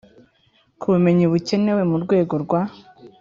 ku 0.79 0.85
bumenyi 0.93 1.25
bukenewe 1.31 1.81
mu 1.91 1.97
rwego 2.03 2.33
rwa 2.43 2.61